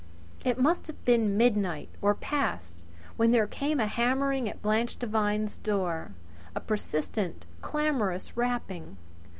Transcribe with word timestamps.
It 0.43 0.57
must 0.59 0.87
have 0.87 1.05
been 1.05 1.37
midnight 1.37 1.87
or 2.01 2.15
past 2.15 2.85
when 3.17 3.29
there 3.31 3.45
came 3.45 3.79
a 3.79 3.85
hammering 3.85 4.49
at 4.49 4.59
Blanche 4.63 4.97
Devine's 4.97 5.59
door 5.59 6.13
a 6.55 6.59
persistent, 6.59 7.45
clamorous 7.61 8.35
rapping. 8.35 8.97